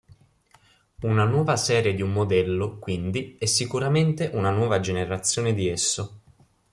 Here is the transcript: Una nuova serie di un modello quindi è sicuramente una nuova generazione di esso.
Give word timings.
Una 1.01 1.25
nuova 1.25 1.55
serie 1.57 1.93
di 1.93 2.01
un 2.01 2.11
modello 2.11 2.79
quindi 2.79 3.35
è 3.37 3.45
sicuramente 3.45 4.31
una 4.33 4.49
nuova 4.49 4.79
generazione 4.79 5.53
di 5.53 5.67
esso. 5.67 6.21